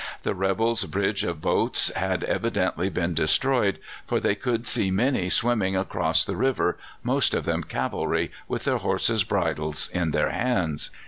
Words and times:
The 0.23 0.33
rebels' 0.33 0.85
bridge 0.85 1.23
of 1.23 1.41
boats 1.41 1.93
had 1.93 2.23
evidently 2.23 2.89
been 2.89 3.13
destroyed, 3.13 3.77
for 4.07 4.19
they 4.19 4.33
could 4.33 4.65
see 4.65 4.89
many 4.89 5.29
swimming 5.29 5.75
across 5.75 6.25
the 6.25 6.35
river, 6.35 6.79
most 7.03 7.35
of 7.35 7.45
them 7.45 7.61
cavalry, 7.63 8.31
with 8.47 8.63
their 8.63 8.77
horses' 8.77 9.23
bridles 9.23 9.89
in 9.91 10.09
their 10.09 10.31
hands. 10.31 10.89